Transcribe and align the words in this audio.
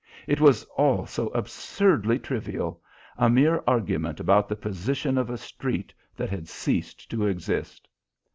It 0.25 0.41
was 0.41 0.63
all 0.75 1.05
so 1.05 1.27
absurdly 1.27 2.17
trivial 2.17 2.81
a 3.19 3.29
mere 3.29 3.61
argument 3.67 4.19
about 4.19 4.49
the 4.49 4.55
position 4.55 5.15
of 5.15 5.29
a 5.29 5.37
street 5.37 5.93
that 6.17 6.31
had 6.31 6.49
ceased 6.49 7.11
to 7.11 7.27
exist. 7.27 7.87